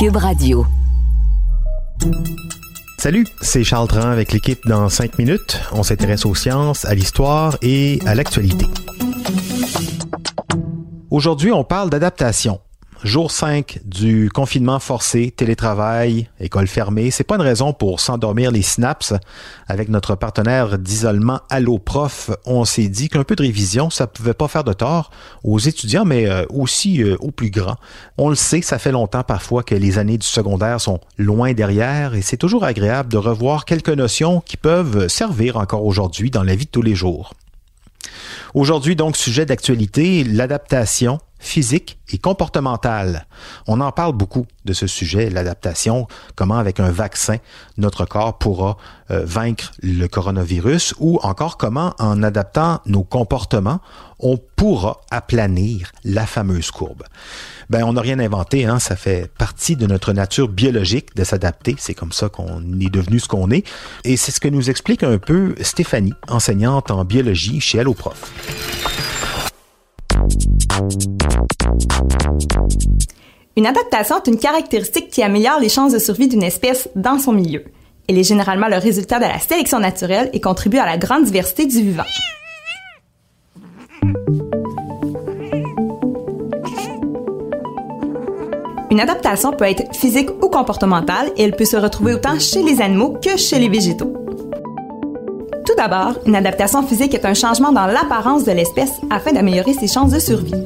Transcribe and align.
Cube 0.00 0.16
Radio. 0.16 0.64
Salut, 2.96 3.26
c'est 3.42 3.64
Charles 3.64 3.86
Tran 3.86 4.08
avec 4.08 4.32
l'équipe 4.32 4.66
dans 4.66 4.88
5 4.88 5.18
minutes. 5.18 5.60
On 5.72 5.82
s'intéresse 5.82 6.24
aux 6.24 6.34
sciences, 6.34 6.86
à 6.86 6.94
l'histoire 6.94 7.58
et 7.60 7.98
à 8.06 8.14
l'actualité. 8.14 8.64
Aujourd'hui, 11.10 11.52
on 11.52 11.64
parle 11.64 11.90
d'adaptation. 11.90 12.60
Jour 13.02 13.30
5 13.30 13.80
du 13.86 14.28
confinement 14.28 14.78
forcé, 14.78 15.32
télétravail, 15.34 16.28
école 16.38 16.66
fermée. 16.66 17.10
C'est 17.10 17.24
pas 17.24 17.36
une 17.36 17.40
raison 17.40 17.72
pour 17.72 17.98
s'endormir 17.98 18.50
les 18.50 18.60
synapses. 18.60 19.14
Avec 19.68 19.88
notre 19.88 20.16
partenaire 20.16 20.78
d'isolement 20.78 21.40
Allo 21.48 21.78
Prof, 21.78 22.30
on 22.44 22.66
s'est 22.66 22.88
dit 22.88 23.08
qu'un 23.08 23.24
peu 23.24 23.36
de 23.36 23.42
révision, 23.42 23.88
ça 23.88 24.06
pouvait 24.06 24.34
pas 24.34 24.48
faire 24.48 24.64
de 24.64 24.74
tort 24.74 25.10
aux 25.44 25.58
étudiants, 25.58 26.04
mais 26.04 26.28
euh, 26.28 26.44
aussi 26.50 27.02
euh, 27.02 27.16
aux 27.20 27.30
plus 27.30 27.48
grands. 27.48 27.78
On 28.18 28.28
le 28.28 28.34
sait, 28.34 28.60
ça 28.60 28.78
fait 28.78 28.92
longtemps 28.92 29.24
parfois 29.24 29.62
que 29.62 29.74
les 29.74 29.96
années 29.96 30.18
du 30.18 30.26
secondaire 30.26 30.78
sont 30.78 31.00
loin 31.16 31.54
derrière 31.54 32.14
et 32.14 32.20
c'est 32.20 32.36
toujours 32.36 32.64
agréable 32.64 33.10
de 33.10 33.16
revoir 33.16 33.64
quelques 33.64 33.88
notions 33.88 34.42
qui 34.42 34.58
peuvent 34.58 35.08
servir 35.08 35.56
encore 35.56 35.86
aujourd'hui 35.86 36.30
dans 36.30 36.42
la 36.42 36.54
vie 36.54 36.66
de 36.66 36.70
tous 36.70 36.82
les 36.82 36.94
jours. 36.94 37.32
Aujourd'hui, 38.52 38.94
donc, 38.94 39.16
sujet 39.16 39.46
d'actualité, 39.46 40.22
l'adaptation 40.22 41.18
physique 41.40 41.98
et 42.12 42.18
comportementale. 42.18 43.26
On 43.66 43.80
en 43.80 43.90
parle 43.90 44.12
beaucoup 44.12 44.46
de 44.64 44.72
ce 44.72 44.86
sujet, 44.86 45.30
l'adaptation, 45.30 46.06
comment 46.36 46.58
avec 46.58 46.78
un 46.78 46.90
vaccin, 46.90 47.36
notre 47.78 48.04
corps 48.04 48.38
pourra 48.38 48.76
euh, 49.10 49.24
vaincre 49.24 49.72
le 49.82 50.06
coronavirus 50.06 50.94
ou 51.00 51.18
encore 51.22 51.56
comment 51.56 51.94
en 51.98 52.22
adaptant 52.22 52.80
nos 52.86 53.02
comportements, 53.02 53.80
on 54.18 54.38
pourra 54.56 55.00
aplanir 55.10 55.90
la 56.04 56.26
fameuse 56.26 56.70
courbe. 56.70 57.04
Ben, 57.70 57.84
on 57.84 57.94
n'a 57.94 58.02
rien 58.02 58.18
inventé, 58.18 58.66
hein, 58.66 58.78
ça 58.78 58.96
fait 58.96 59.30
partie 59.38 59.76
de 59.76 59.86
notre 59.86 60.12
nature 60.12 60.48
biologique 60.48 61.16
de 61.16 61.24
s'adapter, 61.24 61.76
c'est 61.78 61.94
comme 61.94 62.12
ça 62.12 62.28
qu'on 62.28 62.60
est 62.80 62.92
devenu 62.92 63.18
ce 63.18 63.28
qu'on 63.28 63.50
est, 63.50 63.66
et 64.04 64.16
c'est 64.16 64.32
ce 64.32 64.40
que 64.40 64.48
nous 64.48 64.68
explique 64.68 65.02
un 65.02 65.18
peu 65.18 65.54
Stéphanie, 65.62 66.14
enseignante 66.28 66.90
en 66.90 67.04
biologie 67.04 67.60
chez 67.60 67.80
Alloprof. 67.80 68.30
Une 73.56 73.66
adaptation 73.66 74.16
est 74.16 74.28
une 74.28 74.38
caractéristique 74.38 75.10
qui 75.10 75.22
améliore 75.22 75.60
les 75.60 75.68
chances 75.68 75.92
de 75.92 75.98
survie 75.98 76.28
d'une 76.28 76.42
espèce 76.42 76.88
dans 76.94 77.18
son 77.18 77.32
milieu. 77.32 77.64
Elle 78.08 78.18
est 78.18 78.24
généralement 78.24 78.68
le 78.68 78.76
résultat 78.76 79.18
de 79.18 79.24
la 79.24 79.38
sélection 79.38 79.78
naturelle 79.78 80.30
et 80.32 80.40
contribue 80.40 80.78
à 80.78 80.86
la 80.86 80.98
grande 80.98 81.24
diversité 81.24 81.66
du 81.66 81.82
vivant. 81.82 82.04
Une 88.90 89.00
adaptation 89.00 89.52
peut 89.52 89.66
être 89.66 89.94
physique 89.94 90.30
ou 90.42 90.48
comportementale 90.48 91.30
et 91.36 91.44
elle 91.44 91.54
peut 91.54 91.64
se 91.64 91.76
retrouver 91.76 92.14
autant 92.14 92.38
chez 92.38 92.62
les 92.62 92.80
animaux 92.80 93.18
que 93.22 93.36
chez 93.36 93.58
les 93.58 93.68
végétaux. 93.68 94.19
D'abord, 95.80 96.12
une 96.26 96.36
adaptation 96.36 96.82
physique 96.82 97.14
est 97.14 97.24
un 97.24 97.32
changement 97.32 97.72
dans 97.72 97.86
l'apparence 97.86 98.44
de 98.44 98.52
l'espèce 98.52 98.92
afin 99.08 99.32
d'améliorer 99.32 99.72
ses 99.72 99.88
chances 99.88 100.10
de 100.10 100.18
survie. 100.18 100.62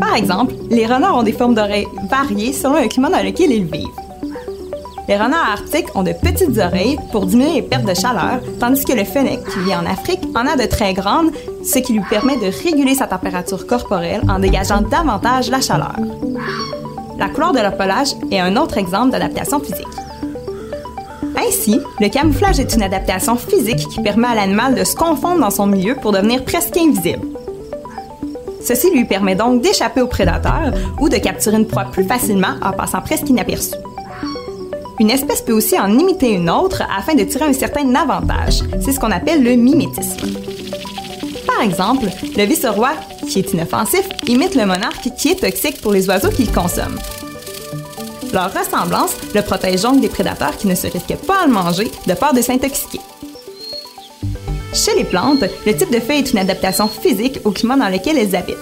Par 0.00 0.14
exemple, 0.16 0.54
les 0.70 0.86
renards 0.86 1.18
ont 1.18 1.22
des 1.22 1.32
formes 1.32 1.54
d'oreilles 1.54 1.86
variées 2.08 2.54
selon 2.54 2.80
le 2.80 2.88
climat 2.88 3.10
dans 3.10 3.22
lequel 3.22 3.52
ils 3.52 3.66
vivent. 3.66 3.86
Les 5.06 5.18
renards 5.18 5.50
arctiques 5.52 5.94
ont 5.94 6.02
de 6.02 6.14
petites 6.14 6.56
oreilles 6.56 6.96
pour 7.12 7.26
diminuer 7.26 7.56
les 7.56 7.62
pertes 7.62 7.84
de 7.84 7.92
chaleur, 7.92 8.40
tandis 8.58 8.86
que 8.86 8.94
le 8.94 9.04
fennec, 9.04 9.44
qui 9.44 9.58
vit 9.58 9.74
en 9.74 9.84
Afrique, 9.84 10.22
en 10.34 10.46
a 10.46 10.56
de 10.56 10.64
très 10.64 10.94
grandes, 10.94 11.32
ce 11.62 11.78
qui 11.80 11.92
lui 11.92 12.02
permet 12.08 12.38
de 12.38 12.50
réguler 12.64 12.94
sa 12.94 13.06
température 13.06 13.66
corporelle 13.66 14.22
en 14.30 14.38
dégageant 14.38 14.80
davantage 14.80 15.50
la 15.50 15.60
chaleur. 15.60 15.96
La 17.18 17.28
couleur 17.28 17.52
de 17.52 17.58
leur 17.58 17.76
pelage 17.76 18.14
est 18.30 18.40
un 18.40 18.56
autre 18.56 18.78
exemple 18.78 19.10
d'adaptation 19.10 19.60
physique. 19.60 19.86
Ainsi, 21.46 21.80
le 22.00 22.08
camouflage 22.08 22.60
est 22.60 22.74
une 22.74 22.82
adaptation 22.82 23.36
physique 23.36 23.88
qui 23.88 24.02
permet 24.02 24.28
à 24.28 24.34
l'animal 24.34 24.74
de 24.74 24.84
se 24.84 24.94
confondre 24.94 25.40
dans 25.40 25.50
son 25.50 25.66
milieu 25.66 25.94
pour 25.94 26.12
devenir 26.12 26.44
presque 26.44 26.76
invisible. 26.76 27.26
Ceci 28.62 28.90
lui 28.90 29.04
permet 29.04 29.34
donc 29.34 29.62
d'échapper 29.62 30.02
aux 30.02 30.06
prédateurs 30.06 30.72
ou 31.00 31.08
de 31.08 31.16
capturer 31.16 31.56
une 31.56 31.66
proie 31.66 31.86
plus 31.86 32.04
facilement 32.04 32.56
en 32.62 32.72
passant 32.72 33.00
presque 33.00 33.28
inaperçu. 33.28 33.74
Une 34.98 35.10
espèce 35.10 35.40
peut 35.40 35.54
aussi 35.54 35.78
en 35.80 35.98
imiter 35.98 36.30
une 36.34 36.50
autre 36.50 36.82
afin 36.94 37.14
de 37.14 37.24
tirer 37.24 37.46
un 37.46 37.54
certain 37.54 37.94
avantage. 37.94 38.60
C'est 38.82 38.92
ce 38.92 39.00
qu'on 39.00 39.10
appelle 39.10 39.42
le 39.42 39.54
mimétisme. 39.54 40.28
Par 41.46 41.62
exemple, 41.62 42.06
le 42.36 42.44
vice-roi, 42.44 42.90
qui 43.26 43.38
est 43.38 43.52
inoffensif, 43.54 44.06
imite 44.28 44.54
le 44.54 44.66
monarque 44.66 45.08
qui 45.16 45.30
est 45.30 45.40
toxique 45.40 45.80
pour 45.80 45.92
les 45.92 46.06
oiseaux 46.08 46.28
qu'il 46.28 46.52
consomme. 46.52 46.98
Leur 48.32 48.52
ressemblance 48.52 49.16
le 49.34 49.42
protège 49.42 49.82
donc 49.82 50.00
des 50.00 50.08
prédateurs 50.08 50.56
qui 50.56 50.66
ne 50.66 50.74
se 50.74 50.86
risquent 50.86 51.16
pas 51.26 51.42
à 51.42 51.46
le 51.46 51.52
manger 51.52 51.90
de 52.06 52.14
peur 52.14 52.32
de 52.32 52.42
s'intoxiquer. 52.42 53.00
Chez 54.72 54.94
les 54.96 55.04
plantes, 55.04 55.44
le 55.66 55.76
type 55.76 55.92
de 55.92 55.98
feuille 55.98 56.18
est 56.18 56.32
une 56.32 56.38
adaptation 56.38 56.86
physique 56.86 57.40
au 57.44 57.50
climat 57.50 57.76
dans 57.76 57.88
lequel 57.88 58.16
elles 58.16 58.36
habitent. 58.36 58.56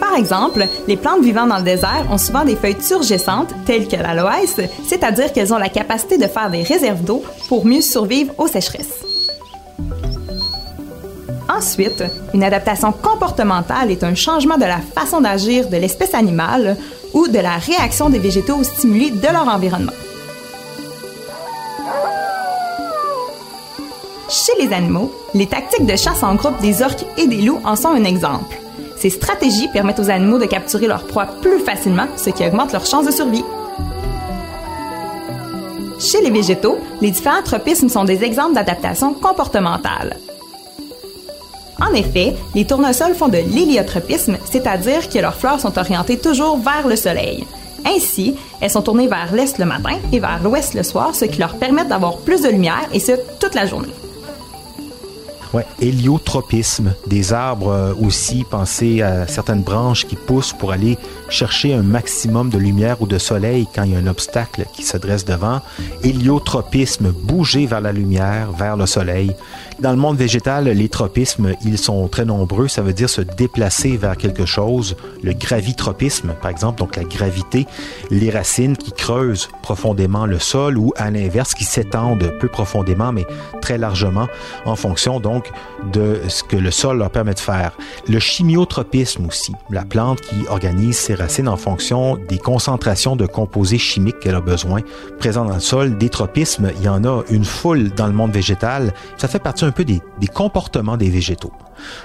Par 0.00 0.16
exemple, 0.16 0.66
les 0.88 0.96
plantes 0.96 1.22
vivant 1.22 1.46
dans 1.46 1.58
le 1.58 1.62
désert 1.62 2.06
ont 2.10 2.18
souvent 2.18 2.44
des 2.44 2.56
feuilles 2.56 2.76
turgescentes, 2.76 3.54
telles 3.64 3.86
que 3.86 3.96
l'aloès, 3.96 4.56
c'est-à-dire 4.86 5.32
qu'elles 5.32 5.54
ont 5.54 5.58
la 5.58 5.68
capacité 5.68 6.18
de 6.18 6.26
faire 6.26 6.50
des 6.50 6.62
réserves 6.62 7.02
d'eau 7.02 7.22
pour 7.48 7.64
mieux 7.64 7.80
survivre 7.80 8.32
aux 8.38 8.48
sécheresses. 8.48 9.05
Ensuite, 11.56 12.04
une 12.34 12.44
adaptation 12.44 12.92
comportementale 12.92 13.90
est 13.90 14.04
un 14.04 14.14
changement 14.14 14.58
de 14.58 14.64
la 14.64 14.78
façon 14.78 15.22
d'agir 15.22 15.68
de 15.68 15.76
l'espèce 15.76 16.12
animale 16.12 16.76
ou 17.14 17.28
de 17.28 17.38
la 17.38 17.56
réaction 17.56 18.10
des 18.10 18.18
végétaux 18.18 18.56
aux 18.56 18.64
stimuli 18.64 19.10
de 19.10 19.26
leur 19.26 19.48
environnement. 19.48 19.92
Chez 24.28 24.52
les 24.60 24.74
animaux, 24.74 25.10
les 25.32 25.46
tactiques 25.46 25.86
de 25.86 25.96
chasse 25.96 26.22
en 26.22 26.34
groupe 26.34 26.60
des 26.60 26.82
orques 26.82 27.06
et 27.16 27.26
des 27.26 27.40
loups 27.40 27.60
en 27.64 27.74
sont 27.74 27.88
un 27.88 28.04
exemple. 28.04 28.58
Ces 28.98 29.10
stratégies 29.10 29.68
permettent 29.68 30.00
aux 30.00 30.10
animaux 30.10 30.38
de 30.38 30.46
capturer 30.46 30.86
leur 30.86 31.06
proie 31.06 31.26
plus 31.40 31.60
facilement, 31.60 32.06
ce 32.16 32.30
qui 32.30 32.44
augmente 32.44 32.72
leurs 32.72 32.86
chances 32.86 33.06
de 33.06 33.12
survie. 33.12 33.44
Chez 35.98 36.20
les 36.20 36.30
végétaux, 36.30 36.76
les 37.00 37.10
différents 37.10 37.42
tropismes 37.42 37.88
sont 37.88 38.04
des 38.04 38.24
exemples 38.24 38.54
d'adaptation 38.54 39.14
comportementale. 39.14 40.18
En 41.80 41.92
effet, 41.92 42.34
les 42.54 42.64
tournesols 42.64 43.14
font 43.14 43.28
de 43.28 43.38
l'héliotropisme, 43.38 44.38
c'est-à-dire 44.50 45.08
que 45.08 45.18
leurs 45.18 45.34
fleurs 45.34 45.60
sont 45.60 45.78
orientées 45.78 46.18
toujours 46.18 46.58
vers 46.58 46.88
le 46.88 46.96
soleil. 46.96 47.44
Ainsi, 47.84 48.34
elles 48.60 48.70
sont 48.70 48.82
tournées 48.82 49.08
vers 49.08 49.32
l'est 49.32 49.58
le 49.58 49.66
matin 49.66 49.98
et 50.12 50.18
vers 50.18 50.42
l'ouest 50.42 50.74
le 50.74 50.82
soir, 50.82 51.14
ce 51.14 51.24
qui 51.26 51.38
leur 51.38 51.56
permet 51.56 51.84
d'avoir 51.84 52.16
plus 52.18 52.42
de 52.42 52.48
lumière 52.48 52.88
et 52.92 53.00
ce 53.00 53.12
toute 53.38 53.54
la 53.54 53.66
journée. 53.66 53.92
Ouais, 55.54 55.64
héliotropisme, 55.80 56.92
des 57.06 57.32
arbres 57.32 57.70
euh, 57.70 57.94
aussi, 58.02 58.44
pensez 58.44 59.00
à 59.00 59.26
certaines 59.26 59.62
branches 59.62 60.04
qui 60.04 60.16
poussent 60.16 60.52
pour 60.52 60.72
aller 60.72 60.98
chercher 61.30 61.72
un 61.72 61.82
maximum 61.82 62.50
de 62.50 62.58
lumière 62.58 63.00
ou 63.00 63.06
de 63.06 63.16
soleil 63.16 63.66
quand 63.72 63.84
il 63.84 63.92
y 63.92 63.96
a 63.96 63.98
un 63.98 64.06
obstacle 64.06 64.66
qui 64.74 64.82
se 64.82 64.96
dresse 64.96 65.24
devant. 65.24 65.60
Héliotropisme, 66.02 67.10
bouger 67.10 67.66
vers 67.66 67.80
la 67.80 67.92
lumière, 67.92 68.50
vers 68.52 68.76
le 68.76 68.86
soleil. 68.86 69.34
Dans 69.78 69.90
le 69.90 69.98
monde 69.98 70.16
végétal, 70.16 70.64
les 70.64 70.88
tropismes, 70.88 71.52
ils 71.62 71.76
sont 71.76 72.08
très 72.08 72.24
nombreux. 72.24 72.66
Ça 72.66 72.80
veut 72.80 72.94
dire 72.94 73.10
se 73.10 73.20
déplacer 73.20 73.98
vers 73.98 74.16
quelque 74.16 74.46
chose. 74.46 74.96
Le 75.22 75.34
gravitropisme, 75.34 76.32
par 76.40 76.50
exemple, 76.50 76.78
donc 76.78 76.96
la 76.96 77.04
gravité, 77.04 77.66
les 78.10 78.30
racines 78.30 78.78
qui 78.78 78.92
creusent 78.92 79.50
profondément 79.62 80.24
le 80.24 80.38
sol 80.38 80.78
ou 80.78 80.94
à 80.96 81.10
l'inverse 81.10 81.52
qui 81.52 81.64
s'étendent 81.64 82.32
peu 82.40 82.48
profondément 82.48 83.12
mais 83.12 83.26
très 83.60 83.76
largement 83.76 84.28
en 84.64 84.76
fonction 84.76 85.20
donc 85.20 85.50
de 85.92 86.20
ce 86.28 86.42
que 86.42 86.56
le 86.56 86.70
sol 86.70 86.96
leur 86.96 87.10
permet 87.10 87.34
de 87.34 87.40
faire. 87.40 87.72
Le 88.08 88.18
chimiotropisme 88.18 89.26
aussi, 89.26 89.52
la 89.68 89.84
plante 89.84 90.22
qui 90.22 90.46
organise 90.48 90.96
ses 90.96 91.14
racines 91.14 91.48
en 91.48 91.58
fonction 91.58 92.16
des 92.16 92.38
concentrations 92.38 93.14
de 93.14 93.26
composés 93.26 93.78
chimiques 93.78 94.20
qu'elle 94.20 94.36
a 94.36 94.40
besoin 94.40 94.80
présents 95.18 95.44
dans 95.44 95.54
le 95.54 95.60
sol. 95.60 95.98
Des 95.98 96.08
tropismes, 96.08 96.70
il 96.78 96.84
y 96.84 96.88
en 96.88 97.04
a 97.04 97.22
une 97.28 97.44
foule 97.44 97.90
dans 97.90 98.06
le 98.06 98.14
monde 98.14 98.32
végétal. 98.32 98.94
Ça 99.18 99.28
fait 99.28 99.38
partie 99.38 99.65
un 99.66 99.72
peu 99.72 99.84
des, 99.84 100.00
comportements 100.32 100.96
des 100.96 101.10
végétaux. 101.10 101.52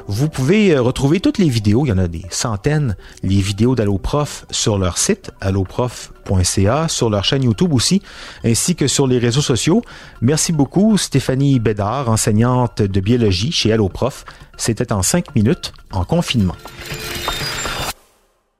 Vous 0.08 0.30
pouvez 0.30 0.74
euh, 0.76 0.82
retrouver 0.82 1.20
toutes 1.20 1.38
les 1.38 1.50
vidéos, 1.50 1.86
il 1.86 1.90
y 1.90 1.92
en 1.92 1.98
a 1.98 2.08
des 2.08 2.26
centaines, 2.30 2.96
les 3.24 3.40
vidéos 3.40 3.76
d'AlloProf 3.76 4.46
sur 4.52 4.78
leur 4.78 4.98
site, 4.98 5.32
alloprof.ca, 5.40 6.88
sur 6.88 7.10
leur 7.10 7.24
chaîne 7.24 7.44
YouTube 7.44 7.74
aussi, 7.74 8.02
ainsi 8.44 8.76
que 8.76 8.88
sur 8.88 9.08
les 9.08 9.20
réseaux 9.20 9.42
sociaux. 9.42 9.82
Merci 10.22 10.52
beaucoup 10.52 10.98
Stéphanie 10.98 11.60
Bédard, 11.60 12.10
enseignante 12.10 12.82
de 12.82 13.00
biologie 13.00 13.52
chez 13.52 13.72
AlloProf. 13.72 14.26
C'était 14.58 14.92
en 14.92 15.02
cinq 15.02 15.36
minutes 15.36 15.74
en 15.92 16.04
confinement. 16.04 16.56